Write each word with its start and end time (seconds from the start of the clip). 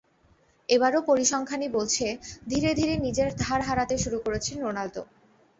এবারও 0.69 0.99
পরিসংখ্যানই 1.09 1.69
বলছে, 1.69 2.05
ধীরে 2.47 2.69
ধীরে 2.73 2.93
নিজের 2.97 3.29
ধার 3.37 3.59
হারাতে 3.67 3.95
শুরু 3.97 4.17
করেছেন 4.25 4.55
রোনালদো। 4.59 5.01